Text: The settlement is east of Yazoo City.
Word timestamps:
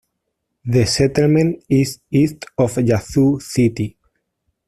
The 0.65 0.87
settlement 0.87 1.63
is 1.69 1.99
east 2.09 2.45
of 2.57 2.75
Yazoo 2.79 3.39
City. 3.39 3.99